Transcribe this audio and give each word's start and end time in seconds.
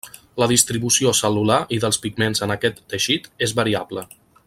La 0.43 0.45
distribució 0.51 1.11
cel·lular 1.19 1.59
i 1.77 1.79
dels 1.85 2.01
pigments 2.07 2.41
en 2.47 2.57
aquest 2.57 2.83
teixit 2.95 3.29
és 3.49 3.55
variable. 3.63 4.09